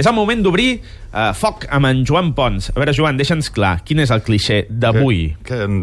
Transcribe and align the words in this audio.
És 0.00 0.08
el 0.08 0.16
moment 0.16 0.40
d'obrir 0.44 0.70
uh, 0.78 1.30
foc 1.36 1.66
amb 1.68 1.88
en 1.90 2.02
Joan 2.08 2.32
Pons. 2.36 2.70
A 2.72 2.78
veure, 2.78 2.94
Joan, 2.96 3.18
deixa'ns 3.20 3.50
clar, 3.52 3.74
quin 3.84 4.00
és 4.00 4.12
el 4.14 4.22
clixé 4.24 4.62
d'avui? 4.70 5.22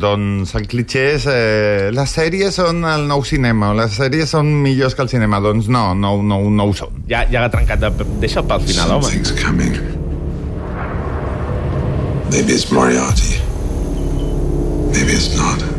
Doncs 0.02 0.56
el 0.58 0.66
cliché 0.72 1.06
és... 1.16 1.28
Eh, 1.30 1.92
les 1.94 2.16
sèries 2.18 2.58
són 2.58 2.82
el 2.90 3.06
nou 3.10 3.22
cinema, 3.28 3.72
o 3.74 3.78
les 3.78 3.94
sèries 4.00 4.34
són 4.34 4.50
millors 4.64 4.98
que 4.98 5.06
el 5.06 5.12
cinema. 5.14 5.42
Doncs 5.44 5.70
no, 5.70 5.92
no, 5.94 6.18
no, 6.26 6.42
no 6.50 6.70
ho 6.72 6.76
són. 6.78 7.04
Ja, 7.12 7.24
ja 7.30 7.46
l'ha 7.46 7.54
trencat. 7.54 7.86
De... 7.86 8.10
Deixa'l 8.24 8.48
pel 8.50 8.66
final, 8.66 8.98
home. 8.98 9.06
Something's 9.06 9.38
coming. 9.38 9.78
Maybe 12.32 12.58
it's 12.58 12.72
Moriarty. 12.72 13.38
Maybe 14.92 15.14
it's 15.14 15.36
not. 15.38 15.77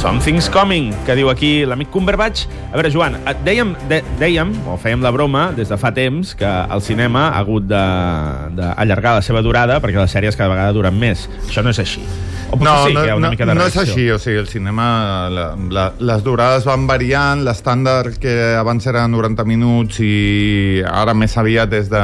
Something's 0.00 0.48
coming, 0.48 0.94
que 1.04 1.12
diu 1.12 1.28
aquí 1.28 1.66
l'amic 1.68 1.90
Cumberbatch. 1.92 2.46
A 2.70 2.78
veure, 2.78 2.88
Joan, 2.88 3.18
dèiem, 3.44 3.74
de, 3.90 3.98
dèiem, 4.16 4.54
o 4.72 4.78
fèiem 4.80 5.04
la 5.04 5.10
broma 5.12 5.50
des 5.52 5.68
de 5.68 5.76
fa 5.76 5.90
temps, 5.92 6.30
que 6.40 6.48
el 6.48 6.80
cinema 6.80 7.26
ha 7.26 7.42
hagut 7.42 7.66
d'allargar 7.68 9.18
la 9.18 9.26
seva 9.26 9.44
durada 9.44 9.76
perquè 9.84 10.00
les 10.00 10.16
sèries 10.16 10.40
cada 10.40 10.54
vegada 10.54 10.72
duren 10.72 10.96
més. 10.96 11.26
Això 11.44 11.60
no 11.60 11.74
és 11.76 11.82
així. 11.84 12.00
O 12.50 12.56
No, 12.60 12.86
sí, 12.86 12.94
no, 12.94 13.18
no, 13.18 13.30
mica 13.30 13.46
de 13.46 13.54
no 13.54 13.66
és 13.66 13.76
així, 13.78 14.08
o 14.10 14.18
sigui, 14.20 14.38
el 14.40 14.48
cinema, 14.50 15.28
la, 15.32 15.44
la, 15.70 15.84
les 15.98 16.22
durades 16.26 16.64
van 16.66 16.86
variant, 16.88 17.44
l'estàndard 17.46 18.18
que 18.20 18.34
abans 18.58 18.86
era 18.90 19.06
90 19.08 19.44
minuts 19.48 20.00
i 20.04 20.82
ara 20.86 21.14
més 21.14 21.36
aviat 21.40 21.70
des 21.70 21.88
de 21.92 22.02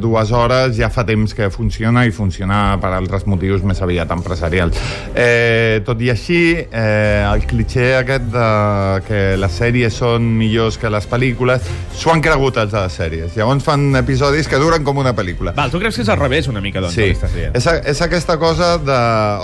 dues 0.00 0.30
hores, 0.32 0.76
ja 0.78 0.88
fa 0.94 1.04
temps 1.08 1.34
que 1.34 1.50
funciona 1.50 2.04
i 2.06 2.12
funciona 2.14 2.78
per 2.80 2.92
altres 2.96 3.26
motius 3.26 3.64
més 3.66 3.82
aviat 3.84 4.12
empresarials. 4.14 4.78
Eh, 5.14 5.82
tot 5.86 6.00
i 6.04 6.12
així, 6.14 6.40
eh, 6.56 7.24
el 7.26 7.44
cliché 7.50 7.90
aquest 7.98 8.30
de 8.32 8.48
que 9.08 9.22
les 9.40 9.58
sèries 9.60 9.98
són 9.98 10.30
millors 10.38 10.78
que 10.78 10.90
les 10.92 11.08
pel·lícules, 11.10 11.66
s'ho 11.98 12.14
han 12.14 12.22
cregut 12.24 12.60
els 12.62 12.72
de 12.72 12.84
les 12.84 12.98
sèries. 13.02 13.36
Llavors 13.36 13.66
fan 13.66 13.90
episodis 13.98 14.48
que 14.48 14.60
duren 14.62 14.86
com 14.86 15.02
una 15.02 15.14
pel·lícula. 15.16 15.54
Val, 15.58 15.72
tu 15.74 15.82
creus 15.82 15.98
que 15.98 16.06
és 16.06 16.12
al 16.12 16.20
revés 16.20 16.48
una 16.48 16.62
mica, 16.62 16.80
doncs, 16.84 16.94
Sí, 16.94 17.12
és, 17.52 17.66
és 17.92 18.02
aquesta 18.04 18.38
cosa 18.38 18.76
de... 18.78 18.98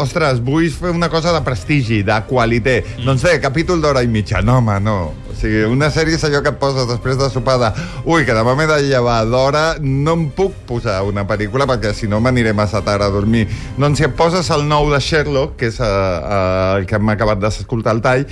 Ostres, 0.05 0.41
vull 0.45 0.69
fer 0.71 0.93
una 0.95 1.09
cosa 1.13 1.33
de 1.35 1.41
prestigi, 1.45 2.03
de 2.07 2.17
qualité. 2.29 2.81
Mm. 2.83 3.07
Doncs 3.09 3.25
bé, 3.27 3.39
capítol 3.43 3.83
d'hora 3.83 4.03
i 4.05 4.11
mitja. 4.11 4.43
No, 4.45 4.59
home, 4.61 4.79
no. 4.85 4.97
O 5.31 5.37
sigui, 5.39 5.65
una 5.67 5.91
sèrie 5.93 6.19
és 6.19 6.25
allò 6.27 6.43
que 6.45 6.53
et 6.53 6.61
poses 6.61 6.89
després 6.91 7.19
de 7.21 7.29
sopar 7.33 7.57
de... 7.63 7.71
Ui, 8.05 8.27
que 8.27 8.37
demà 8.37 8.55
m'he 8.59 8.69
de 8.71 8.79
llevar 8.87 9.19
d'hora, 9.29 9.65
no 9.81 10.19
em 10.19 10.27
puc 10.37 10.57
posar 10.69 11.01
una 11.09 11.27
pel·lícula 11.29 11.69
perquè 11.71 11.95
si 11.97 12.11
no 12.11 12.21
m'aniré 12.23 12.55
massa 12.57 12.85
tard 12.85 13.03
a 13.03 13.11
dormir. 13.13 13.47
Doncs 13.79 14.01
si 14.01 14.09
et 14.09 14.17
poses 14.19 14.51
el 14.55 14.67
nou 14.69 14.91
de 14.93 15.01
Sherlock, 15.01 15.57
que 15.61 15.73
és 15.73 15.81
uh, 15.81 15.89
uh, 15.89 16.77
el 16.79 16.89
que 16.91 17.01
hem 17.01 17.15
acabat 17.17 17.43
d'escoltar 17.43 17.97
el 17.97 18.05
tall, 18.05 18.29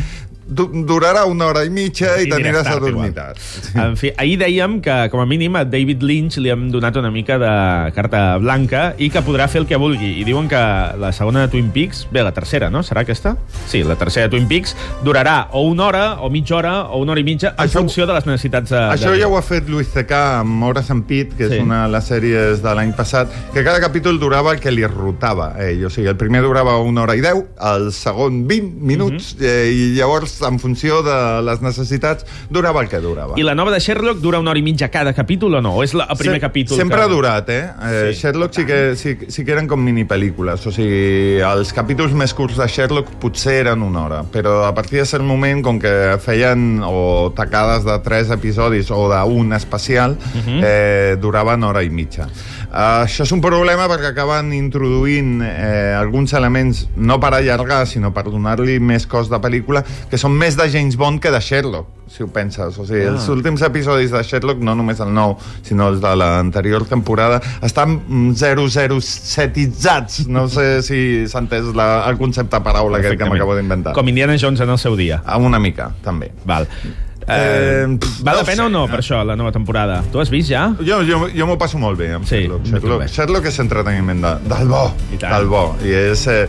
durarà 0.54 1.24
una 1.26 1.46
hora 1.46 1.64
i 1.64 1.70
mitja 1.70 2.16
i, 2.20 2.26
I 2.26 2.30
t'aniràs 2.30 2.66
aniràs 2.66 2.76
a 2.76 2.80
dormir 2.80 3.12
tard. 3.16 3.38
En 3.82 3.96
fi, 3.96 4.10
ahir 4.20 4.36
dèiem 4.40 4.80
que, 4.84 4.96
com 5.12 5.20
a 5.22 5.26
mínim, 5.26 5.56
a 5.56 5.64
David 5.64 6.02
Lynch 6.04 6.36
li 6.42 6.50
hem 6.52 6.68
donat 6.72 6.96
una 7.00 7.10
mica 7.10 7.38
de 7.40 7.52
carta 7.96 8.36
blanca 8.42 8.82
i 8.98 9.08
que 9.10 9.22
podrà 9.24 9.48
fer 9.48 9.62
el 9.62 9.66
que 9.70 9.78
vulgui. 9.80 10.12
I 10.20 10.24
diuen 10.28 10.48
que 10.50 10.60
la 11.00 11.12
segona 11.16 11.46
de 11.46 11.48
Twin 11.52 11.70
Peaks, 11.74 12.06
bé, 12.12 12.22
la 12.22 12.32
tercera, 12.36 12.68
no? 12.70 12.82
Serà 12.86 13.02
aquesta? 13.06 13.36
Sí, 13.70 13.82
la 13.86 13.96
tercera 13.96 14.28
de 14.28 14.36
Twin 14.36 14.48
Peaks 14.50 14.76
durarà 15.04 15.48
o 15.52 15.62
una 15.68 15.86
hora, 15.86 16.04
o 16.20 16.30
mitja 16.30 16.56
hora, 16.56 16.74
o 16.92 17.00
una 17.02 17.12
hora 17.12 17.20
i 17.20 17.24
mitja, 17.24 17.54
en 17.56 17.64
Això- 17.66 17.80
funció 17.80 18.06
de 18.06 18.14
les 18.18 18.26
necessitats 18.26 18.70
de... 18.70 18.82
Això 18.96 19.12
de... 19.14 19.20
ja 19.22 19.28
ho 19.28 19.36
ha 19.38 19.42
fet 19.42 19.68
Luis 19.72 19.88
C.K. 19.92 20.20
amb 20.42 20.62
Hores 20.68 20.90
en 20.92 21.02
Pit, 21.08 21.32
que 21.38 21.48
Sí. 21.48 21.54
és 21.58 21.62
una 21.64 21.86
de 21.86 21.92
les 21.96 22.04
sèries 22.08 22.62
de 22.62 22.74
l'any 22.76 22.92
passat, 22.96 23.28
que 23.54 23.64
cada 23.64 23.80
capítol 23.80 24.18
durava 24.20 24.52
el 24.52 24.60
que 24.60 24.70
li 24.70 24.84
rotava 24.86 25.52
a 25.56 25.66
ell. 25.70 25.84
O 25.86 25.90
sigui, 25.90 26.08
el 26.08 26.16
primer 26.20 26.42
durava 26.44 26.78
una 26.82 27.02
hora 27.06 27.16
i 27.16 27.22
deu, 27.24 27.46
el 27.72 27.90
segon 27.92 28.44
20 28.48 28.78
minuts, 28.92 29.34
Mhm. 29.38 29.44
eh, 29.46 29.72
i 29.72 29.88
llavors, 29.96 30.41
en 30.48 30.58
funció 30.58 31.02
de 31.02 31.42
les 31.42 31.60
necessitats, 31.62 32.26
durava 32.50 32.80
el 32.82 32.88
que 32.88 32.98
durava. 33.00 33.34
I 33.36 33.42
la 33.42 33.54
nova 33.54 33.70
de 33.72 33.80
Sherlock 33.80 34.18
dura 34.20 34.38
una 34.40 34.50
hora 34.50 34.58
i 34.58 34.62
mitja 34.62 34.88
cada 34.90 35.12
capítol 35.14 35.54
o 35.54 35.60
no? 35.62 35.74
O 35.76 35.82
és 35.84 35.94
la, 35.94 36.04
el 36.10 36.16
primer 36.16 36.36
Se- 36.36 36.40
capítol? 36.46 36.76
Sempre 36.78 36.98
que... 36.98 37.02
ha 37.04 37.08
durat, 37.08 37.48
eh? 37.48 37.62
eh 37.90 38.10
Sí. 38.12 38.20
Sherlock 38.22 38.52
sí 38.54 38.64
que, 38.66 38.96
sí, 38.96 39.16
sí 39.28 39.44
que 39.44 39.52
eren 39.52 39.68
com 39.68 39.80
minipel·lícules. 39.84 40.66
O 40.66 40.72
sigui, 40.72 41.38
els 41.40 41.72
capítols 41.72 42.12
més 42.18 42.34
curts 42.34 42.56
de 42.60 42.66
Sherlock 42.68 43.10
potser 43.22 43.60
eren 43.66 43.82
una 43.82 44.04
hora, 44.06 44.22
però 44.24 44.64
a 44.66 44.74
partir 44.74 44.98
de 45.00 45.06
cert 45.06 45.24
moment, 45.24 45.62
com 45.62 45.78
que 45.80 46.16
feien 46.22 46.80
o 46.84 47.32
tacades 47.36 47.84
de 47.84 47.98
tres 48.04 48.30
episodis 48.30 48.90
o 48.90 49.08
d'un 49.08 49.52
especial, 49.52 50.16
Mhm. 50.34 50.60
eh, 50.64 51.16
duraven 51.20 51.62
hora 51.64 51.82
i 51.82 51.90
mitja. 51.90 52.28
Uh, 52.72 53.04
això 53.04 53.24
és 53.26 53.32
un 53.32 53.40
problema 53.44 53.84
perquè 53.86 54.08
acaben 54.14 54.52
introduint 54.56 55.42
eh, 55.44 55.92
alguns 55.92 56.32
elements 56.32 56.86
no 56.96 57.18
per 57.20 57.34
allargar, 57.36 57.82
sinó 57.86 58.14
per 58.16 58.24
donar-li 58.30 58.78
més 58.80 59.04
cos 59.06 59.28
de 59.28 59.36
pel·lícula, 59.44 59.82
que 60.08 60.16
són 60.16 60.31
més 60.32 60.56
de 60.56 60.68
James 60.72 60.96
Bond 60.96 61.20
que 61.20 61.30
de 61.30 61.40
Sherlock, 61.40 61.86
si 62.12 62.22
ho 62.22 62.28
penses. 62.28 62.76
O 62.78 62.84
sigui, 62.86 63.04
Ah. 63.06 63.12
els 63.14 63.28
últims 63.32 63.62
episodis 63.62 64.10
de 64.12 64.22
Sherlock, 64.22 64.58
no 64.60 64.74
només 64.74 65.00
el 65.00 65.12
nou, 65.14 65.36
sinó 65.62 65.88
els 65.88 66.00
de 66.00 66.14
l'anterior 66.16 66.84
temporada, 66.84 67.40
estan 67.62 68.00
mm, 68.06 68.34
007itzats. 68.36 70.26
No 70.28 70.48
sé 70.48 70.82
si 70.82 71.26
s'ha 71.28 71.40
entès 71.44 71.70
la, 71.76 72.04
el 72.10 72.18
concepte 72.20 72.60
paraula 72.64 72.98
aquest 73.00 73.18
que 73.20 73.28
m'acabo 73.30 73.56
d'inventar. 73.56 73.94
Com 73.96 74.08
Indiana 74.08 74.36
Jones 74.40 74.60
en 74.60 74.70
el 74.74 74.78
seu 74.78 74.96
dia. 74.96 75.22
Ah, 75.24 75.38
Una 75.38 75.58
mica, 75.58 75.90
també. 76.04 76.32
Val. 76.44 76.66
Eh, 76.66 76.90
Eh, 77.22 77.86
pff, 78.00 78.22
val 78.26 78.34
no 78.34 78.40
la 78.40 78.44
pena 78.44 78.62
sé, 78.64 78.66
o 78.66 78.68
no, 78.68 78.80
per 78.90 78.98
això, 78.98 79.20
la 79.24 79.36
nova 79.38 79.52
temporada? 79.54 80.00
Tu 80.10 80.18
has 80.18 80.28
vist 80.28 80.48
ja? 80.50 80.64
Jo, 80.82 81.04
jo, 81.06 81.28
jo 81.30 81.46
m'ho 81.46 81.54
passo 81.56 81.78
molt 81.78 81.96
bé 81.96 82.08
amb 82.16 82.26
Sí, 82.26 82.40
Sherlock. 82.40 82.66
Sherlock. 82.66 83.06
Sherlock 83.08 83.46
és 83.46 83.58
entreteniment 83.62 84.20
de, 84.24 84.32
del 84.50 84.66
bo. 84.66 84.80
Del 85.20 85.46
bo. 85.46 85.76
I 85.86 85.92
és... 86.10 86.26
Eh, 86.26 86.48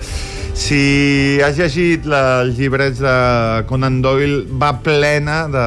si 0.53 1.41
has 1.41 1.57
llegit 1.57 2.05
la, 2.05 2.43
els 2.43 2.57
llibrets 2.59 3.01
de 3.01 3.15
Conan 3.69 4.01
Doyle, 4.05 4.43
va 4.61 4.71
plena 4.85 5.47
de 5.51 5.65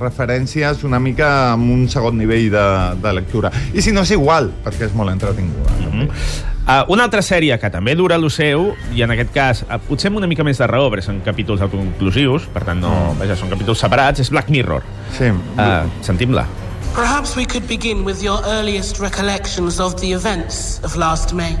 referències 0.00 0.82
una 0.88 0.98
mica 0.98 1.28
amb 1.52 1.68
un 1.70 1.84
segon 1.92 2.16
nivell 2.18 2.48
de, 2.52 2.66
de 3.04 3.14
lectura. 3.20 3.52
I 3.74 3.84
si 3.84 3.92
no, 3.92 4.02
és 4.02 4.14
igual, 4.16 4.50
perquè 4.64 4.88
és 4.88 4.96
molt 4.96 5.12
entretinguda. 5.12 5.76
Mm 5.78 5.92
-hmm. 5.92 6.52
Uh, 6.64 6.80
una 6.88 7.04
altra 7.04 7.20
sèrie 7.20 7.58
que 7.60 7.68
també 7.68 7.94
dura 7.94 8.16
lo 8.16 8.30
seu, 8.30 8.70
i 8.96 9.02
en 9.02 9.10
aquest 9.10 9.32
cas 9.34 9.62
uh, 9.68 9.76
potser 9.76 10.08
amb 10.08 10.16
una 10.16 10.26
mica 10.26 10.42
més 10.42 10.56
de 10.56 10.66
raó, 10.66 10.88
perquè 10.88 11.04
són 11.04 11.20
capítols 11.20 11.60
autoconclusius, 11.60 12.46
per 12.54 12.64
tant, 12.64 12.80
no, 12.80 13.14
vaja, 13.18 13.36
són 13.36 13.50
capítols 13.50 13.78
separats, 13.78 14.20
és 14.20 14.30
Black 14.30 14.48
Mirror. 14.48 14.82
Sí. 15.12 15.28
Uh, 15.28 15.84
Sentim-la. 16.00 16.46
Perhaps 16.94 17.36
we 17.36 17.44
could 17.44 17.68
begin 17.68 18.02
with 18.02 18.22
your 18.22 18.40
earliest 18.46 18.98
recollections 18.98 19.78
of 19.78 20.00
the 20.00 20.14
events 20.14 20.80
of 20.82 20.96
last 20.96 21.34
May. 21.34 21.58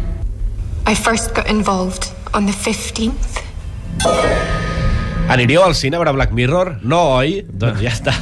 I 0.86 0.94
first 0.94 1.34
got 1.34 1.50
involved 1.50 2.13
on 2.34 2.46
the 2.46 2.52
15th. 2.52 4.63
Aniríeu 5.24 5.62
al 5.64 5.74
cine 5.74 5.96
a 5.96 5.98
veure 5.98 6.12
Black 6.12 6.32
Mirror? 6.36 6.70
No, 6.84 6.98
oi? 7.16 7.38
Doncs 7.48 7.80
ja 7.80 7.92
està. 7.94 8.12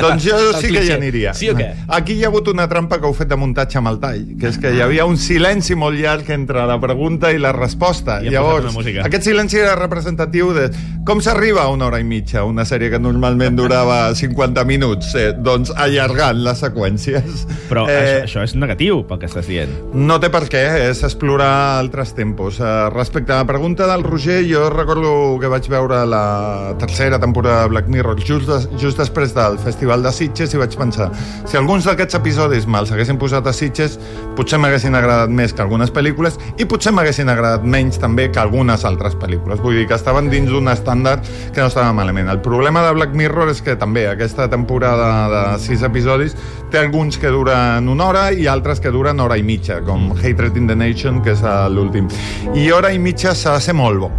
Doncs 0.00 0.24
jo 0.24 0.38
El 0.40 0.54
sí 0.56 0.70
que 0.72 0.82
hi 0.86 0.92
aniria. 0.94 1.34
Sí 1.36 1.50
o 1.52 1.54
què? 1.56 1.66
Aquí 1.92 2.16
hi 2.16 2.24
ha 2.24 2.30
hagut 2.30 2.48
una 2.48 2.64
trampa 2.70 2.96
que 2.98 3.04
heu 3.06 3.14
fet 3.16 3.28
de 3.28 3.36
muntatge 3.36 3.76
amb 3.78 3.90
el 3.92 4.00
tall, 4.00 4.22
que 4.40 4.48
és 4.48 4.56
que 4.58 4.72
hi 4.72 4.80
havia 4.80 5.04
un 5.06 5.18
silenci 5.20 5.76
molt 5.78 6.00
llarg 6.00 6.30
entre 6.32 6.64
la 6.66 6.78
pregunta 6.80 7.30
i 7.30 7.38
la 7.38 7.52
resposta. 7.52 8.18
I 8.24 8.32
Llavors, 8.32 8.72
aquest 9.04 9.28
silenci 9.28 9.60
era 9.60 9.76
representatiu 9.76 10.54
de 10.56 10.70
com 11.06 11.20
s'arriba 11.20 11.66
a 11.66 11.74
una 11.74 11.90
hora 11.90 12.00
i 12.00 12.06
mitja, 12.08 12.46
una 12.48 12.64
sèrie 12.68 12.90
que 12.92 13.00
normalment 13.02 13.60
durava 13.60 14.00
50 14.20 14.64
minuts, 14.64 15.12
eh, 15.20 15.30
doncs 15.36 15.74
allargant 15.76 16.40
les 16.46 16.64
seqüències. 16.64 17.44
Però 17.68 17.84
eh... 17.84 18.00
això, 18.00 18.24
això 18.24 18.46
és 18.48 18.56
negatiu, 18.56 19.04
pel 19.04 19.20
que 19.20 19.28
estàs 19.28 19.48
dient. 19.50 19.76
No 19.92 20.16
té 20.22 20.32
per 20.32 20.46
què, 20.48 20.64
és 20.88 21.04
explorar 21.04 21.52
altres 21.78 22.16
tempos. 22.16 22.62
Uh, 22.64 22.88
respecte 22.94 23.36
a 23.36 23.42
la 23.42 23.48
pregunta 23.48 23.86
del 23.90 24.08
Roger, 24.08 24.40
jo 24.48 24.70
recordo 24.72 25.12
que 25.40 25.52
vaig 25.52 25.68
veure 25.70 26.02
la 26.08 26.29
tercera 26.78 27.18
temporada 27.20 27.62
de 27.62 27.68
Black 27.72 27.88
Mirror 27.88 28.20
just, 28.20 28.48
des, 28.48 28.68
just 28.80 28.98
després 29.00 29.34
del 29.36 29.58
Festival 29.62 30.02
de 30.02 30.12
Sitges 30.14 30.54
i 30.54 30.60
vaig 30.60 30.76
pensar, 30.78 31.10
si 31.48 31.58
alguns 31.58 31.88
d'aquests 31.88 32.18
episodis 32.20 32.66
me'ls 32.70 32.92
haguessin 32.94 33.18
posat 33.20 33.46
a 33.46 33.54
Sitges, 33.56 33.98
potser 34.38 34.60
m'haguessin 34.62 34.96
agradat 34.98 35.32
més 35.34 35.54
que 35.54 35.64
algunes 35.64 35.92
pel·lícules 35.94 36.38
i 36.58 36.66
potser 36.68 36.92
m'haguessin 36.96 37.30
agradat 37.32 37.66
menys 37.66 38.00
també 38.00 38.28
que 38.30 38.42
algunes 38.42 38.84
altres 38.88 39.16
pel·lícules. 39.20 39.60
Vull 39.64 39.80
dir 39.80 39.86
que 39.90 39.98
estaven 39.98 40.30
dins 40.32 40.50
d'un 40.50 40.70
estàndard 40.72 41.26
que 41.54 41.60
no 41.60 41.68
estava 41.68 41.92
malament. 41.96 42.30
El 42.30 42.42
problema 42.44 42.84
de 42.86 42.94
Black 42.96 43.16
Mirror 43.16 43.52
és 43.54 43.62
que 43.64 43.76
també 43.80 44.06
aquesta 44.08 44.48
temporada 44.50 45.10
de 45.32 45.44
sis 45.62 45.84
episodis 45.86 46.36
té 46.70 46.80
alguns 46.80 47.18
que 47.18 47.32
duren 47.34 47.88
una 47.90 48.06
hora 48.10 48.24
i 48.32 48.46
altres 48.50 48.80
que 48.80 48.92
duren 48.94 49.20
hora 49.20 49.38
i 49.38 49.44
mitja, 49.46 49.80
com 49.86 50.10
Hatred 50.16 50.56
in 50.56 50.70
the 50.70 50.76
Nation, 50.76 51.20
que 51.24 51.34
és 51.34 51.44
l'últim. 51.74 52.08
I 52.54 52.70
hora 52.72 52.92
i 52.94 52.98
mitja 53.02 53.34
s'ha 53.34 53.58
de 53.58 53.64
ser 53.64 53.76
molt 53.76 54.00
bo. 54.00 54.10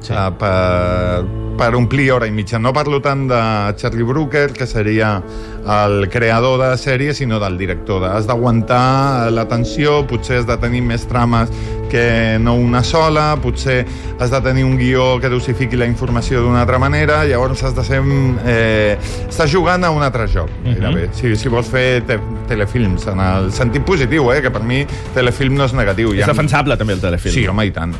Sí. 0.00 0.14
Uh, 0.16 0.30
per, 0.40 1.49
per 1.60 1.74
omplir 1.76 2.08
hora 2.14 2.24
i 2.24 2.30
mitja. 2.32 2.56
No 2.56 2.70
parlo 2.72 3.02
tant 3.04 3.26
de 3.28 3.38
Charlie 3.76 4.06
Brooker, 4.08 4.46
que 4.56 4.64
seria 4.64 5.18
el 5.66 6.08
creador 6.08 6.60
de 6.60 6.68
la 6.70 6.76
sèrie, 6.80 7.12
sinó 7.14 7.38
del 7.40 7.58
director. 7.58 8.04
Has 8.08 8.26
d'aguantar 8.26 9.30
l'atenció, 9.34 10.00
potser 10.08 10.38
has 10.40 10.46
de 10.48 10.56
tenir 10.56 10.80
més 10.82 11.04
trames 11.06 11.50
que 11.90 12.38
no 12.40 12.54
una 12.54 12.84
sola, 12.86 13.34
potser 13.42 13.84
has 14.20 14.30
de 14.30 14.40
tenir 14.40 14.62
un 14.64 14.76
guió 14.78 15.18
que 15.20 15.28
dosifiqui 15.28 15.76
la 15.76 15.86
informació 15.90 16.40
d'una 16.44 16.62
altra 16.62 16.78
manera, 16.78 17.24
llavors 17.26 17.62
has 17.66 17.74
de 17.74 17.84
ser... 17.84 18.00
Eh, 18.46 18.96
estàs 19.28 19.50
jugant 19.50 19.84
a 19.84 19.90
un 19.90 20.02
altre 20.06 20.26
joc, 20.30 20.48
gairebé. 20.64 21.08
si, 21.18 21.34
si 21.36 21.48
vols 21.50 21.66
fer 21.68 22.02
te 22.06 22.20
telefilms, 22.48 23.06
en 23.10 23.20
el 23.20 23.50
sentit 23.52 23.82
positiu, 23.86 24.30
eh, 24.32 24.40
que 24.42 24.50
per 24.54 24.62
mi 24.62 24.84
telefilm 25.14 25.58
no 25.58 25.66
és 25.66 25.74
negatiu. 25.74 26.14
És 26.14 26.24
ha- 26.24 26.30
defensable, 26.32 26.76
també, 26.78 26.94
el 26.94 27.02
telefilm. 27.02 27.34
Sí, 27.34 27.46
home, 27.50 27.66
i 27.66 27.74
tant. 27.74 27.94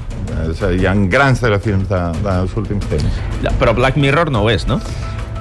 Hi 0.71 0.87
ha 0.89 0.95
grans 1.11 1.43
telefilms 1.43 1.89
de, 1.91 2.01
dels 2.25 2.55
últims 2.57 2.87
temps. 2.89 3.21
Ja, 3.43 3.51
Però 3.61 3.75
Black 3.77 3.99
Mirror 4.01 4.31
no 4.33 4.47
ho 4.47 4.51
és, 4.55 4.67
no? 4.71 4.79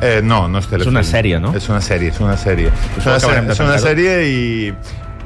Eh, 0.01 0.21
no, 0.23 0.47
no 0.47 0.61
és 0.61 0.69
telefilm. 0.69 0.95
una 0.95 1.03
sèrie, 1.03 1.39
no? 1.43 1.51
És 1.55 1.67
una 1.69 1.81
sèrie, 1.83 2.13
és 2.13 2.19
una 2.23 2.37
sèrie. 2.39 2.71
És 2.97 3.05
una, 3.05 3.17
de 3.19 3.53
és 3.53 3.61
una 3.65 3.77
sèrie 3.81 4.17
i... 4.29 4.73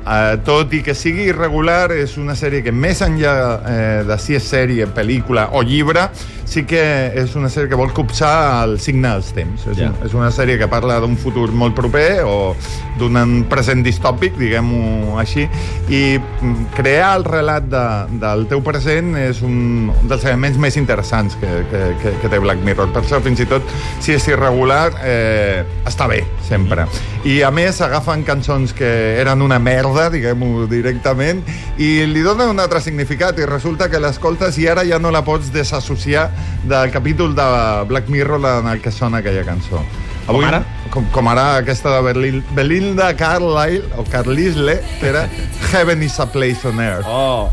Uh, 0.03 0.33
tot 0.43 0.73
i 0.75 0.81
que 0.83 0.91
sigui 0.99 1.29
irregular, 1.31 1.93
és 1.95 2.17
una 2.19 2.33
sèrie 2.35 2.59
que 2.65 2.73
més 2.75 2.99
enllà 3.05 3.35
eh, 3.63 4.01
de 4.03 4.17
si 4.19 4.35
és 4.35 4.43
sèrie, 4.43 4.83
pel·lícula 4.91 5.45
o 5.55 5.61
llibre, 5.63 6.09
sí 6.45 6.63
que 6.69 6.81
és 7.15 7.35
una 7.39 7.49
sèrie 7.49 7.69
que 7.71 7.77
vol 7.79 7.93
copsar 7.95 8.63
el 8.65 8.77
signe 8.83 9.09
dels 9.15 9.31
temps. 9.33 9.65
És, 9.67 9.77
Ja. 9.77 9.89
un, 9.89 9.95
és 10.05 10.13
una 10.13 10.29
sèrie 10.31 10.57
que 10.59 10.67
parla 10.67 10.99
d'un 10.99 11.15
futur 11.17 11.51
molt 11.51 11.75
proper 11.75 12.23
o 12.25 12.55
d'un 12.99 13.45
present 13.49 13.83
distòpic, 13.83 14.35
diguem-ho 14.37 15.17
així, 15.19 15.47
i 15.89 16.19
mm, 16.19 16.67
crear 16.75 17.15
el 17.17 17.23
relat 17.25 17.63
de, 17.71 17.85
del 18.21 18.45
teu 18.51 18.61
present 18.61 19.15
és 19.17 19.41
un, 19.41 19.89
un 19.89 20.07
dels 20.11 20.25
elements 20.25 20.57
més 20.61 20.77
interessants 20.77 21.35
que, 21.39 21.49
que, 21.71 21.81
que, 22.03 22.13
que 22.21 22.29
té 22.29 22.39
Black 22.39 22.61
Mirror. 22.65 22.91
Per 22.93 23.01
això, 23.03 23.21
fins 23.23 23.39
i 23.39 23.47
tot, 23.49 23.63
si 24.03 24.13
és 24.13 24.27
irregular, 24.27 24.91
eh, 25.03 25.63
està 25.89 26.07
bé, 26.11 26.23
sempre. 26.47 26.85
I, 27.23 27.41
a 27.47 27.51
més, 27.55 27.79
agafen 27.81 28.23
cançons 28.27 28.73
que 28.75 28.91
eren 29.21 29.41
una 29.41 29.57
merda, 29.63 30.09
diguem-ho 30.13 30.67
directament, 30.67 31.41
i 31.79 32.03
li 32.05 32.21
donen 32.21 32.51
un 32.51 32.59
altre 32.59 32.81
significat, 32.83 33.39
i 33.39 33.47
resulta 33.49 33.89
que 33.89 33.99
l'escoltes 34.03 34.57
i 34.59 34.67
ara 34.67 34.83
ja 34.85 34.99
no 34.99 35.11
la 35.11 35.23
pots 35.23 35.51
desassociar 35.55 36.29
del 36.63 36.91
capítol 36.91 37.35
de 37.35 37.83
Black 37.87 38.07
Mirror 38.09 38.41
en 38.59 38.67
el 38.67 38.81
que 38.81 38.91
sona 38.91 39.19
aquella 39.19 39.43
cançó. 39.43 39.83
Com 40.25 40.43
ara? 40.45 40.63
Com, 40.93 41.05
com 41.11 41.27
ara 41.27 41.57
aquesta 41.57 41.97
de 41.97 42.01
Berlin, 42.05 42.43
Belinda 42.51 43.13
Carlisle, 43.17 43.89
o 43.97 44.05
Carlisle, 44.05 44.79
que 44.99 45.07
era 45.07 45.27
Heaven 45.73 46.03
is 46.03 46.19
a 46.19 46.25
place 46.25 46.67
on 46.67 46.79
earth. 46.79 47.05
Oh, 47.07 47.49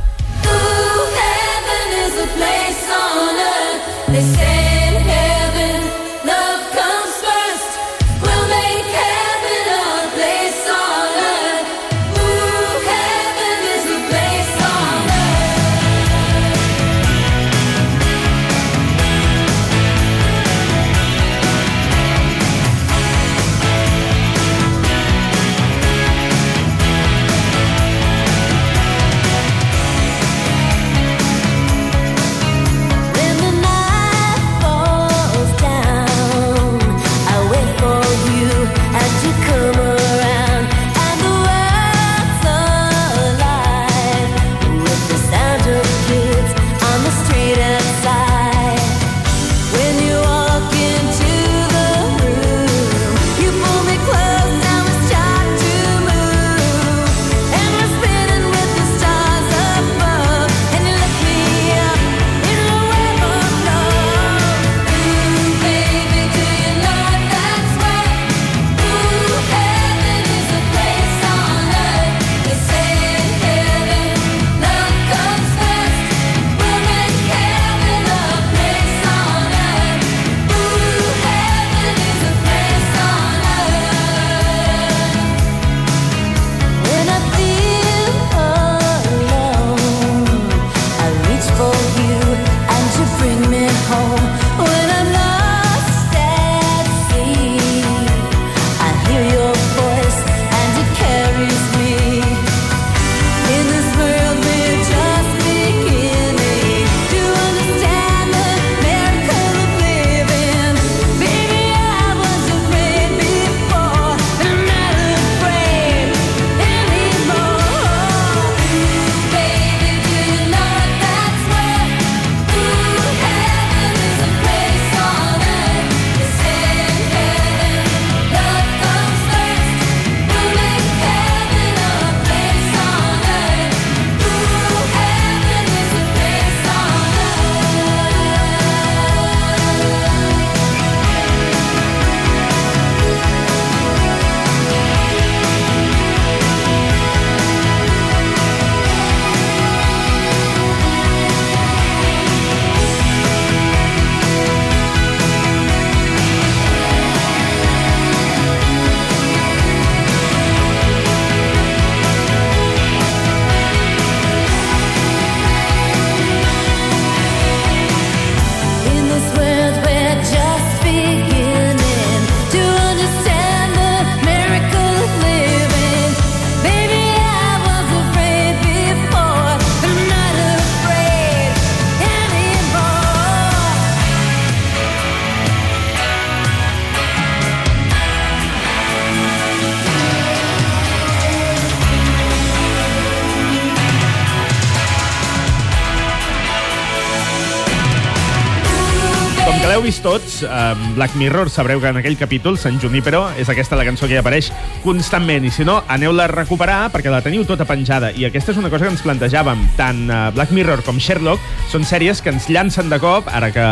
L'heu 199.70 199.84
vist 199.84 200.02
tots, 200.02 200.40
eh, 200.42 200.74
Black 200.96 201.14
Mirror, 201.14 201.48
sabreu 201.48 201.78
que 201.80 201.86
en 201.86 201.98
aquell 202.00 202.16
capítol, 202.18 202.56
Sant 202.58 202.80
Junipero, 202.82 203.20
és 203.38 203.48
aquesta 203.48 203.76
la 203.78 203.84
cançó 203.86 204.08
que 204.08 204.16
hi 204.16 204.18
apareix 204.18 204.48
constantment. 204.82 205.46
I 205.46 205.52
si 205.54 205.62
no, 205.62 205.84
aneu-la 205.86 206.24
a 206.24 206.32
recuperar 206.32 206.90
perquè 206.90 207.06
la 207.06 207.22
teniu 207.22 207.46
tota 207.46 207.68
penjada. 207.68 208.10
I 208.10 208.26
aquesta 208.26 208.50
és 208.50 208.58
una 208.58 208.68
cosa 208.68 208.88
que 208.88 208.90
ens 208.90 209.06
plantejàvem. 209.06 209.62
Tant 209.78 210.10
eh, 210.10 210.30
Black 210.34 210.50
Mirror 210.50 210.82
com 210.82 210.98
Sherlock 210.98 211.38
són 211.70 211.86
sèries 211.86 212.18
que 212.18 212.34
ens 212.34 212.50
llancen 212.50 212.90
de 212.90 212.98
cop, 212.98 213.30
ara 213.30 213.52
que 213.54 213.68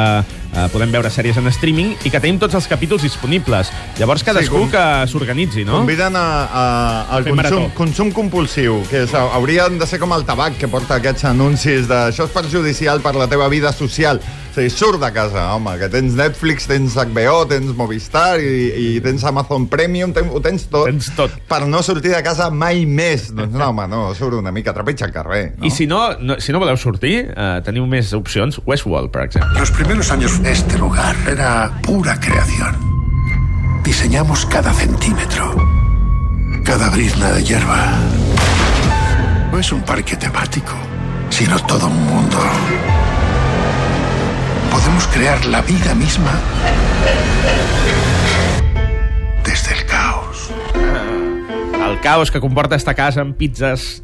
eh, 0.55 0.67
podem 0.73 0.91
veure 0.93 1.11
sèries 1.11 1.37
en 1.41 1.47
streaming, 1.53 1.95
i 2.05 2.11
que 2.11 2.21
tenim 2.21 2.39
tots 2.41 2.55
els 2.59 2.67
capítols 2.71 3.03
disponibles. 3.03 3.71
Llavors 3.99 4.25
cadascú 4.27 4.65
com- 4.65 4.71
que 4.73 4.85
s'organitzi, 5.13 5.65
no? 5.69 5.79
Conviden 5.81 6.17
a, 6.17 6.27
a, 6.49 6.67
al 7.17 7.25
Fer 7.25 7.33
consum, 7.35 7.43
marató. 7.61 7.75
consum 7.79 8.13
compulsiu, 8.13 8.83
que 8.91 9.05
és, 9.07 9.15
haurien 9.15 9.79
de 9.79 9.87
ser 9.87 9.99
com 10.03 10.13
el 10.17 10.25
tabac, 10.29 10.57
que 10.59 10.69
porta 10.69 10.97
aquests 10.99 11.25
anuncis 11.31 11.89
de 11.89 11.95
això 12.09 12.27
és 12.29 12.35
perjudicial 12.35 13.01
per 13.05 13.15
la 13.17 13.29
teva 13.31 13.49
vida 13.49 13.73
social. 13.73 14.21
O 14.49 14.55
sigui, 14.59 14.71
surt 14.75 14.99
de 14.99 15.13
casa, 15.15 15.53
home, 15.55 15.77
que 15.79 15.87
tens 15.93 16.17
Netflix, 16.19 16.65
tens 16.67 16.97
HBO, 16.99 17.45
tens 17.47 17.69
Movistar 17.79 18.41
i, 18.43 18.97
i 18.97 19.01
tens 19.05 19.23
Amazon 19.29 19.69
Premium, 19.71 20.11
ten, 20.17 20.27
ho 20.35 20.41
tens 20.43 20.65
tot. 20.73 20.89
Tens 20.89 21.13
tot. 21.15 21.31
Per 21.47 21.61
no 21.71 21.79
sortir 21.87 22.11
de 22.11 22.23
casa 22.27 22.49
mai 22.51 22.81
més. 22.89 23.29
Doncs 23.31 23.55
no, 23.55 23.69
home, 23.69 23.87
no, 23.87 24.01
surt 24.19 24.35
una 24.41 24.51
mica, 24.51 24.73
trepitja 24.75 25.07
al 25.07 25.13
carrer. 25.15 25.53
No? 25.61 25.69
I 25.69 25.71
si 25.71 25.87
no, 25.87 26.01
no, 26.19 26.41
si 26.43 26.51
no 26.51 26.59
voleu 26.59 26.77
sortir, 26.81 27.29
eh, 27.31 27.47
teniu 27.63 27.87
més 27.87 28.11
opcions. 28.19 28.59
Westworld, 28.67 29.13
per 29.15 29.29
exemple. 29.29 29.61
Los 29.61 29.71
primeros 29.71 30.11
años 30.11 30.38
este 30.45 30.79
lugar 30.79 31.17
era 31.27 31.71
pura 31.83 32.19
creación. 32.21 32.77
Diseñamos 33.83 34.47
cada 34.47 34.73
centímetro, 34.73 35.55
cada 36.65 36.91
brizna 36.91 37.31
de 37.33 37.45
hierba. 37.45 37.93
No 39.51 39.59
es 39.59 39.73
un 39.73 39.83
parque 39.83 40.17
temático, 40.17 40.75
sino 41.31 41.59
todo 41.61 41.87
un 41.87 42.05
mundo. 42.07 42.39
Podemos 44.71 45.07
crear 45.09 45.45
la 45.47 45.63
vida 45.63 45.95
misma 45.95 46.33
desde 49.45 49.75
el 49.75 49.87
caos. 49.87 50.51
El 51.89 52.01
caos 52.01 52.31
que 52.31 52.41
comporta 52.41 52.77
esta 52.77 52.95
casa 52.95 53.23
amb 53.23 53.35
pizzas, 53.37 54.03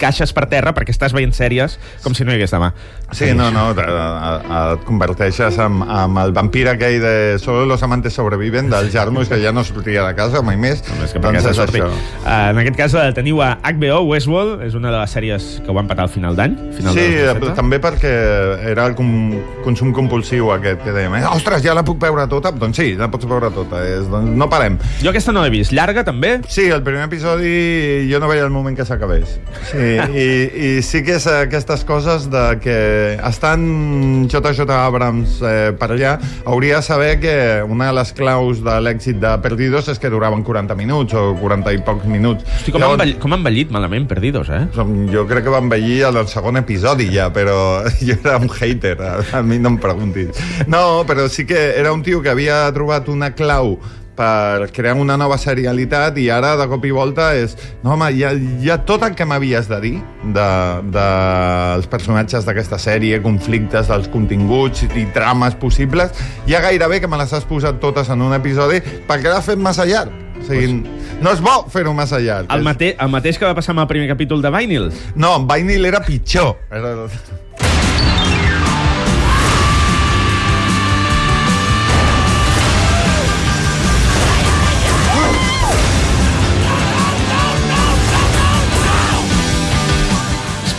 caixes 0.00 0.32
per 0.36 0.46
terra 0.52 0.74
perquè 0.76 0.94
estàs 0.94 1.14
veient 1.16 1.34
sèries 1.36 1.78
com 2.04 2.14
si 2.16 2.24
no 2.24 2.32
hi 2.32 2.38
hagués 2.38 2.54
demà. 2.54 2.72
Sí, 3.14 3.30
no, 3.38 3.50
no, 3.54 3.68
et 3.70 4.82
converteixes 4.86 5.58
amb, 5.62 5.84
amb 5.86 6.18
el 6.24 6.32
vampir 6.34 6.66
aquell 6.72 6.98
de 7.02 7.14
Solo 7.42 7.66
los 7.66 7.82
amantes 7.86 8.14
sobreviven 8.14 8.68
del 8.70 8.90
Jarmus, 8.90 9.28
que 9.30 9.38
ja 9.42 9.52
no 9.54 9.62
sortia 9.64 10.02
de 10.06 10.14
casa 10.18 10.42
mai 10.42 10.58
més. 10.58 10.82
Només 10.90 11.14
que 11.14 11.22
perquè 11.22 11.42
doncs 11.42 11.52
és 11.52 11.60
això. 11.62 11.86
Uh, 11.88 12.50
en 12.50 12.60
aquest 12.62 12.78
cas 12.78 12.96
eh, 12.98 13.06
teniu 13.16 13.40
a 13.44 13.52
HBO, 13.62 14.00
Westworld, 14.10 14.64
és 14.66 14.74
una 14.78 14.90
de 14.90 14.98
les 14.98 15.14
sèries 15.14 15.46
que 15.62 15.70
ho 15.70 15.76
van 15.76 15.86
patar 15.90 16.08
al 16.08 16.12
final 16.12 16.36
d'any. 16.38 16.56
Sí, 16.80 16.82
de 16.82 17.06
eh, 17.22 17.36
2016. 17.36 17.54
també 17.58 17.80
perquè 17.82 18.12
era 18.72 18.88
el 18.90 18.96
com, 18.98 19.08
consum 19.64 19.94
compulsiu 19.96 20.50
aquest 20.56 20.82
que 20.84 20.94
dèiem, 20.96 21.18
eh, 21.20 21.24
ostres, 21.30 21.62
ja 21.64 21.76
la 21.76 21.86
puc 21.86 22.00
veure 22.02 22.26
tota? 22.30 22.50
Doncs 22.56 22.82
sí, 22.82 22.88
la 22.98 23.10
pots 23.12 23.28
veure 23.30 23.52
tota, 23.54 23.84
és, 23.86 24.10
doncs 24.10 24.34
no 24.34 24.50
parem. 24.50 24.80
Jo 25.02 25.14
aquesta 25.14 25.34
no 25.36 25.46
l'he 25.46 25.54
vist. 25.54 25.74
Llarga, 25.76 26.02
també? 26.06 26.40
Sí, 26.50 26.66
el 26.74 26.82
primer 26.86 27.06
episodi 27.06 27.54
jo 28.10 28.20
no 28.22 28.30
veia 28.30 28.46
el 28.46 28.54
moment 28.54 28.76
que 28.76 28.86
s'acabés. 28.88 29.38
Sí, 29.70 29.85
i, 29.94 30.26
i 30.66 30.70
sí 30.84 31.02
que 31.06 31.16
és 31.16 31.26
aquestes 31.30 31.84
coses 31.88 32.26
de 32.32 32.44
que 32.62 32.76
estan 33.28 34.26
JJ 34.30 34.66
Abrams 34.74 35.38
eh, 35.42 35.72
per 35.78 35.90
allà, 35.94 36.16
hauria 36.44 36.80
de 36.80 36.86
saber 36.86 37.12
que 37.22 37.36
una 37.66 37.90
de 37.90 37.96
les 37.98 38.12
claus 38.16 38.62
de 38.64 38.76
l'èxit 38.82 39.20
de 39.22 39.32
Perdidos 39.44 39.90
és 39.92 40.00
que 40.02 40.10
duraven 40.12 40.44
40 40.46 40.76
minuts 40.78 41.16
o 41.16 41.28
40 41.40 41.74
i 41.76 41.82
pocs 41.86 42.08
minuts. 42.10 42.46
Hosti, 42.58 42.74
com, 42.74 42.84
han 42.84 42.96
envellit, 42.96 43.20
com 43.22 43.34
han 43.34 43.42
envellit 43.42 43.74
malament, 43.74 44.08
Perdidos, 44.10 44.50
eh? 44.54 44.64
Jo 45.12 45.26
crec 45.28 45.46
que 45.46 45.52
va 45.54 45.62
envellir 45.64 46.02
en 46.10 46.20
el 46.22 46.30
segon 46.32 46.60
episodi 46.62 47.10
ja, 47.12 47.28
però 47.34 47.58
jo 48.06 48.16
era 48.16 48.38
un 48.42 48.50
hater, 48.50 48.96
a, 49.00 49.14
a 49.38 49.44
mi 49.46 49.60
no 49.62 49.74
em 49.74 49.78
preguntis. 49.82 50.42
No, 50.66 51.04
però 51.08 51.28
sí 51.32 51.46
que 51.46 51.68
era 51.76 51.92
un 51.92 52.02
tio 52.06 52.22
que 52.22 52.32
havia 52.32 52.64
trobat 52.74 53.08
una 53.12 53.32
clau 53.36 53.76
per 54.16 54.70
crear 54.72 54.96
una 54.96 55.16
nova 55.20 55.36
serialitat 55.38 56.18
i 56.18 56.28
ara 56.32 56.54
de 56.56 56.66
cop 56.70 56.84
i 56.88 56.92
volta 56.94 57.30
és 57.36 57.56
no 57.84 57.92
home, 57.94 58.10
hi 58.16 58.24
ha, 58.24 58.32
hi 58.32 58.70
ha 58.72 58.78
tot 58.88 59.04
el 59.06 59.14
que 59.18 59.26
m'havies 59.28 59.68
de 59.70 59.80
dir 59.84 59.94
dels 60.24 60.34
de, 60.36 60.96
dels 60.96 61.88
personatges 61.92 62.48
d'aquesta 62.48 62.80
sèrie, 62.80 63.20
conflictes 63.24 63.90
dels 63.92 64.10
continguts 64.12 64.86
i 64.88 65.06
trames 65.14 65.56
possibles 65.60 66.16
ja 66.48 66.62
gairebé 66.64 67.00
que 67.04 67.10
me 67.10 67.20
les 67.20 67.32
has 67.36 67.44
posat 67.48 67.80
totes 67.82 68.10
en 68.12 68.24
un 68.24 68.36
episodi 68.36 68.80
perquè 69.08 69.30
l'has 69.30 69.46
fet 69.46 69.60
massa 69.60 69.86
llarg 69.88 70.24
o 70.36 70.44
sigui, 70.44 70.82
no 71.22 71.32
és 71.32 71.40
bo 71.44 71.56
fer-ho 71.72 71.94
massa 71.96 72.20
llarg 72.20 72.52
El, 72.52 72.64
mate 72.66 72.94
el 72.98 73.12
mateix 73.12 73.40
que 73.40 73.48
va 73.48 73.56
passar 73.56 73.76
amb 73.76 73.86
el 73.86 73.90
primer 73.92 74.08
capítol 74.12 74.44
de 74.44 74.52
Vinyl. 74.52 74.92
no, 75.16 75.38
Vinyl 75.48 75.92
era 75.92 76.04
pitjor. 76.04 76.56
Era... 76.70 77.08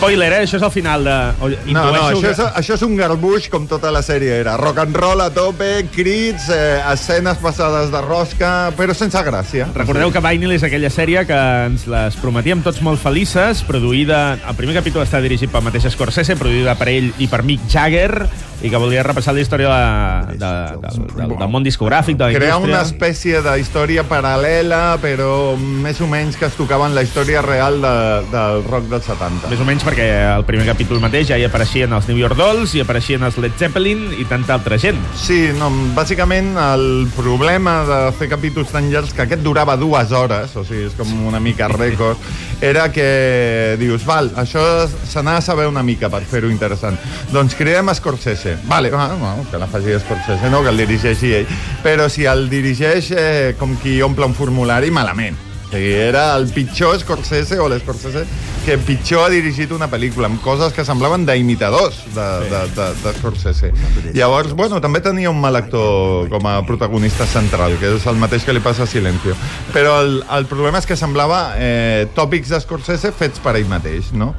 Spoiler, 0.08 0.30
eh? 0.34 0.42
Això 0.48 0.58
és 0.58 0.64
el 0.64 0.72
final 0.72 1.04
de... 1.04 1.16
o- 1.44 1.50
No, 1.68 1.84
no, 1.92 2.02
això 2.08 2.22
que- 2.22 2.32
és, 2.32 2.40
això 2.62 2.76
és 2.78 2.82
un 2.88 2.96
garbuix 2.96 3.50
com 3.52 3.68
tota 3.68 3.92
la 3.92 4.02
sèrie 4.06 4.40
era. 4.40 4.56
Rock 4.58 4.80
and 4.86 4.96
roll 4.96 5.22
a 5.22 5.30
tope, 5.36 5.70
crits, 5.94 6.48
eh, 6.50 6.80
escenes 6.94 7.38
passades 7.44 7.92
de 7.92 8.02
rosca, 8.02 8.72
però 8.78 8.96
sense 8.96 9.20
gràcia. 9.28 9.68
Recordeu 9.76 10.12
que 10.16 10.24
Vinyl 10.24 10.56
és 10.56 10.64
aquella 10.64 10.90
sèrie 10.94 11.26
que 11.28 11.38
ens 11.68 11.88
les 11.92 12.16
prometíem 12.22 12.64
tots 12.66 12.82
molt 12.82 13.02
felices, 13.04 13.64
produïda... 13.68 14.38
El 14.48 14.56
primer 14.56 14.76
capítol 14.80 15.04
està 15.04 15.20
dirigit 15.24 15.52
pel 15.52 15.66
mateix 15.68 15.90
Scorsese, 15.94 16.38
produïda 16.40 16.76
per 16.80 16.88
ell 16.94 17.12
i 17.20 17.28
per 17.28 17.44
Mick 17.44 17.68
Jagger, 17.70 18.28
i 18.62 18.72
que 18.72 18.80
volia 18.82 19.04
repassar 19.06 19.36
la 19.38 19.42
història 19.44 19.70
de, 19.70 20.38
de, 20.38 20.52
de, 20.82 20.92
del, 21.14 21.34
del 21.38 21.52
món 21.54 21.66
discogràfic, 21.66 22.18
de 22.18 22.32
la 22.32 22.40
Crear 22.40 22.58
una 22.62 22.82
espècie 22.82 23.42
de 23.46 23.54
història 23.62 24.04
paral·lela, 24.08 24.98
però 25.02 25.56
més 25.58 26.00
o 26.02 26.08
menys 26.10 26.40
que 26.40 26.48
es 26.50 26.58
tocaven 26.58 26.96
la 26.98 27.04
història 27.06 27.44
real 27.46 27.78
de, 27.84 27.94
del 28.32 28.64
rock 28.66 28.90
dels 28.90 29.06
70. 29.10 29.52
Més 29.52 29.62
o 29.62 29.68
menys 29.68 29.86
perquè 29.86 30.08
al 30.32 30.46
primer 30.48 30.66
capítol 30.72 31.02
mateix 31.04 31.30
ja 31.30 31.38
hi 31.38 31.46
apareixien 31.46 31.94
els 31.94 32.10
New 32.10 32.18
York 32.18 32.38
Dolls, 32.40 32.74
hi 32.74 32.82
apareixien 32.82 33.24
els 33.28 33.38
Led 33.42 33.54
Zeppelin 33.60 34.08
i 34.18 34.26
tanta 34.30 34.56
altra 34.58 34.80
gent. 34.82 35.00
Sí, 35.20 35.40
no, 35.58 35.70
bàsicament 35.98 36.56
el 36.62 36.88
problema 37.16 37.80
de 37.88 38.00
fer 38.18 38.32
capítols 38.34 38.74
tan 38.74 38.90
llargs, 38.92 39.14
que 39.14 39.26
aquest 39.28 39.46
durava 39.46 39.78
dues 39.78 40.12
hores, 40.16 40.56
o 40.58 40.66
sigui, 40.66 40.88
és 40.90 40.98
com 40.98 41.12
una 41.30 41.42
mica 41.44 41.70
rècord, 41.72 42.18
era 42.62 42.88
que 42.94 43.78
dius, 43.78 44.06
val, 44.08 44.32
això 44.40 44.64
se 44.88 45.22
n'ha 45.22 45.38
de 45.38 45.46
saber 45.46 45.68
una 45.70 45.86
mica 45.86 46.10
per 46.10 46.24
fer-ho 46.26 46.50
interessant. 46.50 46.98
Doncs 47.34 47.54
creem 47.58 47.94
Scorsese. 47.98 48.47
Vale, 48.66 48.92
ah, 48.94 49.16
no, 49.20 49.46
que 49.52 49.58
la 49.58 49.68
faci 49.68 49.98
Scorsese, 50.00 50.50
no, 50.50 50.62
que 50.64 50.70
el 50.70 50.78
dirigeixi 50.84 51.34
ell. 51.42 51.58
Però 51.84 52.08
si 52.10 52.26
el 52.30 52.48
dirigeix 52.50 53.12
eh, 53.12 53.56
com 53.60 53.76
qui 53.82 54.00
omple 54.02 54.26
un 54.30 54.38
formulari, 54.38 54.92
malament. 54.92 55.38
O 55.68 55.72
sigui, 55.72 55.92
era 56.00 56.30
el 56.38 56.48
pitjor 56.56 57.00
Scorsese 57.02 57.60
o 57.60 57.68
l'Scorsese 57.68 58.24
que 58.68 58.76
pitjor 58.78 59.22
ha 59.24 59.30
dirigit 59.32 59.72
una 59.72 59.88
pel·lícula 59.88 60.28
amb 60.28 60.42
coses 60.44 60.74
que 60.76 60.84
semblaven 60.84 61.24
d'imitadors 61.24 62.02
de, 62.12 62.26
de, 62.52 62.60
de, 62.76 62.88
de 63.00 63.12
Scorsese. 63.16 63.70
Llavors, 64.12 64.52
bueno, 64.60 64.82
també 64.84 65.00
tenia 65.00 65.32
un 65.32 65.40
mal 65.40 65.56
actor 65.56 66.28
com 66.28 66.44
a 66.52 66.58
protagonista 66.68 67.24
central, 67.32 67.78
que 67.80 67.94
és 67.96 68.08
el 68.12 68.20
mateix 68.20 68.44
que 68.44 68.52
li 68.52 68.60
passa 68.60 68.84
a 68.84 68.90
Silencio. 68.92 69.38
Però 69.72 69.94
el, 70.02 70.18
el 70.36 70.48
problema 70.52 70.82
és 70.84 70.90
que 70.90 70.98
semblava 71.00 71.54
eh, 71.56 72.10
tòpics 72.18 72.52
de 72.52 72.60
Scorsese 72.66 73.14
fets 73.16 73.40
per 73.40 73.54
ell 73.56 73.70
mateix, 73.72 74.10
no? 74.12 74.34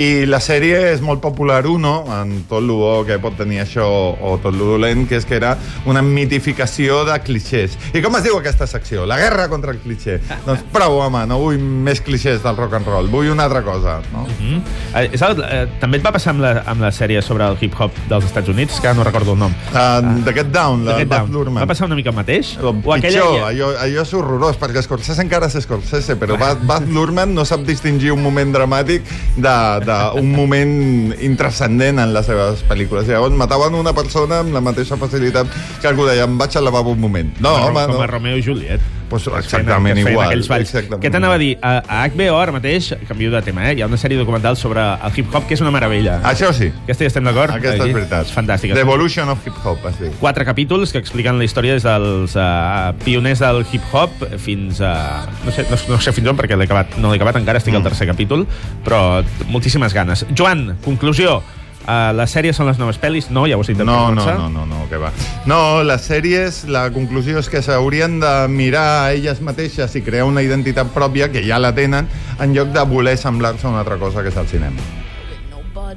I 0.00 0.24
la 0.32 0.40
sèrie 0.40 0.80
és 0.94 1.04
molt 1.04 1.20
popular, 1.20 1.60
uno, 1.68 1.92
en 2.16 2.32
tot 2.48 2.64
lo 2.64 2.78
bo 2.80 2.94
que 3.04 3.20
pot 3.20 3.36
tenir 3.36 3.60
això 3.66 3.84
o 3.84 4.32
tot 4.40 4.56
lo 4.56 4.70
dolent, 4.72 5.04
que 5.10 5.20
és 5.20 5.28
que 5.28 5.36
era 5.36 5.58
una 5.84 6.00
mitificació 6.00 7.02
de 7.04 7.20
clichés. 7.20 7.76
I 7.92 8.00
com 8.00 8.16
es 8.16 8.24
diu 8.24 8.40
aquesta 8.40 8.64
secció? 8.70 9.04
La 9.04 9.20
guerra 9.20 9.50
contra 9.52 9.76
el 9.76 9.84
cliché. 9.84 10.22
doncs 10.48 10.64
prou, 10.72 11.02
home, 11.04 11.26
no 11.28 11.42
vull 11.44 11.60
més 11.60 12.00
clichés 12.00 12.40
del 12.40 12.56
rock 12.56 12.80
and 12.80 12.88
roll, 12.88 13.12
vull 13.12 13.28
una 13.28 13.44
altra 13.44 13.60
cosa, 13.60 13.73
no? 14.12 14.26
Mm. 14.38 14.60
Eh, 14.94 15.08
és 15.16 15.22
el, 15.22 15.40
eh, 15.44 15.64
també 15.80 15.98
et 15.98 16.06
va 16.06 16.12
passar 16.14 16.34
amb 16.34 16.44
la, 16.44 16.52
amb 16.70 16.84
la 16.84 16.90
sèrie 16.94 17.22
sobre 17.24 17.46
el 17.46 17.58
hip-hop 17.60 17.96
dels 18.10 18.26
Estats 18.28 18.48
Units, 18.52 18.80
que 18.80 18.92
no 18.94 19.04
recordo 19.06 19.34
el 19.34 19.40
nom. 19.40 19.54
Uh, 19.72 20.22
The 20.24 20.34
Get 20.36 20.52
Down, 20.54 20.84
la 20.86 20.98
Get 20.98 21.08
Baz 21.08 21.24
Down. 21.24 21.32
Luhrmann. 21.34 21.62
Va 21.64 21.68
passar 21.70 21.88
una 21.88 21.98
mica 21.98 22.12
el 22.12 22.16
mateix? 22.16 22.54
O 22.62 22.74
pitjor, 22.74 23.40
allò, 23.48 23.72
allò 23.82 24.04
és 24.04 24.14
horrorós, 24.14 24.58
perquè 24.60 24.82
Scorsese 24.84 25.24
encara 25.24 25.50
és 25.50 25.58
Scorsese, 25.64 26.18
però 26.20 26.38
Baz, 26.40 26.60
Baz 26.66 26.88
Luhrmann 26.88 27.34
no 27.34 27.46
sap 27.48 27.64
distingir 27.66 28.12
un 28.14 28.22
moment 28.24 28.54
dramàtic 28.54 29.06
d'un 29.38 30.32
moment 30.34 31.14
intrascendent 31.24 32.02
en 32.02 32.14
les 32.14 32.26
seves 32.26 32.64
pel·lícules. 32.68 33.08
Llavors 33.10 33.36
mataven 33.38 33.78
una 33.78 33.94
persona 33.96 34.42
amb 34.44 34.54
la 34.54 34.62
mateixa 34.64 34.98
facilitat 35.00 35.50
que 35.80 35.90
algú 35.90 36.08
deia, 36.08 36.28
em 36.28 36.38
vaig 36.38 36.56
a 36.56 36.64
lavabo 36.64 36.94
un 36.94 37.00
moment. 37.00 37.32
No, 37.40 37.56
com, 37.56 37.70
home, 37.70 37.88
com 37.90 38.02
a 38.02 38.06
no. 38.06 38.12
Romeo 38.14 38.38
i 38.38 38.44
Juliet. 38.44 38.92
Pues 39.14 39.26
exactament 39.44 39.94
que 40.02 40.10
igual, 40.10 40.32
exactament 40.34 41.02
Què 41.04 41.10
t'anava 41.12 41.36
a 41.36 41.38
dir? 41.38 41.52
A, 41.62 41.74
a 41.86 42.08
HBO 42.10 42.38
ara 42.40 42.50
mateix, 42.56 42.88
canvio 43.06 43.30
de 43.30 43.42
tema, 43.46 43.68
eh? 43.70 43.76
hi 43.78 43.82
ha 43.84 43.86
una 43.86 43.98
sèrie 44.00 44.18
documental 44.18 44.56
sobre 44.58 44.82
el 44.82 45.12
hip-hop 45.14 45.46
que 45.46 45.54
és 45.54 45.62
una 45.62 45.70
meravella. 45.70 46.16
Això 46.26 46.50
sí, 46.56 46.72
Aquesta 46.82 47.04
hi 47.04 47.10
estem 47.12 47.24
d'acord? 47.28 47.54
aquesta 47.54 47.76
Aquí? 47.84 47.92
és 47.92 47.94
veritat. 48.00 48.26
És 48.26 48.34
fantàstica. 48.34 48.74
The 48.74 48.82
Evolution 48.82 49.30
of 49.30 49.46
Hip 49.46 49.60
Hop, 49.64 49.86
es 49.92 50.00
diu. 50.02 50.12
quatre 50.18 50.44
capítols 50.44 50.90
que 50.92 50.98
expliquen 50.98 51.38
la 51.38 51.44
història 51.46 51.76
des 51.78 51.86
dels 51.86 52.34
uh, 52.34 52.90
pioners 53.04 53.38
del 53.44 53.62
hip-hop 53.70 54.24
fins 54.42 54.80
a... 54.82 55.26
No 55.46 55.52
sé, 55.54 55.66
no, 55.70 55.78
no 55.94 56.00
sé 56.02 56.12
fins 56.16 56.28
on, 56.34 56.36
perquè 56.36 56.58
l'he 56.58 56.66
acabat, 56.66 56.96
no 56.98 57.10
l'he 57.12 57.20
acabat 57.22 57.38
encara, 57.38 57.58
estic 57.62 57.74
al 57.74 57.80
Mm. 57.84 57.90
tercer 57.92 58.06
capítol, 58.08 58.46
però 58.84 59.22
moltíssimes 59.46 59.92
ganes. 59.94 60.26
Joan, 60.34 60.76
conclusió. 60.84 61.42
Uh, 61.84 62.14
les 62.16 62.32
sèries 62.32 62.56
són 62.56 62.66
les 62.66 62.78
noves 62.80 62.96
pel·lis? 63.00 63.28
No, 63.28 63.44
ja 63.46 63.58
ho 63.58 63.60
has 63.60 63.68
dit. 63.68 63.76
No, 63.76 64.10
no, 64.14 64.24
no, 64.24 64.48
no, 64.48 64.64
no, 64.64 64.86
que 64.88 64.96
va. 64.96 65.10
No, 65.44 65.82
les 65.84 66.00
sèries, 66.08 66.62
la 66.72 66.86
conclusió 66.94 67.38
és 67.42 67.50
que 67.52 67.60
s'haurien 67.62 68.18
de 68.22 68.34
mirar 68.48 68.86
a 69.04 69.12
elles 69.12 69.42
mateixes 69.44 69.94
i 69.96 70.02
crear 70.02 70.24
una 70.24 70.42
identitat 70.42 70.88
pròpia, 70.94 71.28
que 71.32 71.44
ja 71.44 71.58
la 71.60 71.74
tenen, 71.76 72.08
en 72.40 72.54
lloc 72.56 72.72
de 72.72 72.84
voler 72.88 73.18
semblar-se 73.20 73.66
a 73.66 73.70
una 73.70 73.84
altra 73.84 73.98
cosa 74.00 74.22
que 74.24 74.32
és 74.32 74.36
el 74.40 74.48
cinema. 74.48 74.80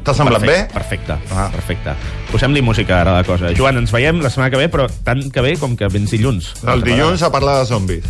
T'ha 0.04 0.14
semblat 0.14 0.42
Perfecte, 0.44 0.68
bé? 0.68 0.74
Perfecte, 0.74 1.16
Ah. 1.34 1.50
perfecte. 1.52 1.94
Posem-li 2.32 2.62
música 2.62 3.02
ara 3.02 3.12
a 3.16 3.22
la 3.22 3.24
cosa. 3.24 3.50
Joan, 3.56 3.78
ens 3.78 3.92
veiem 3.92 4.20
la 4.22 4.30
setmana 4.30 4.52
que 4.52 4.58
ve, 4.58 4.68
però 4.70 4.86
tant 5.04 5.32
que 5.32 5.42
ve 5.42 5.56
com 5.58 5.76
que 5.76 5.88
vens 5.88 6.12
dilluns. 6.12 6.54
El 6.68 6.84
dilluns 6.84 7.24
a 7.24 7.32
parlar 7.32 7.60
de 7.60 7.66
zombis. 7.66 8.06